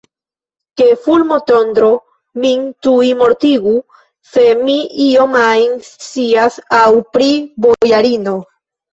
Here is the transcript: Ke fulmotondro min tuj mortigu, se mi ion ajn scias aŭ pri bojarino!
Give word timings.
Ke 0.79 0.85
fulmotondro 1.01 1.89
min 2.45 2.63
tuj 2.87 3.09
mortigu, 3.19 3.73
se 4.29 4.45
mi 4.61 4.77
ion 5.09 5.35
ajn 5.41 5.75
scias 5.89 6.57
aŭ 6.79 6.87
pri 7.17 7.29
bojarino! 7.67 8.35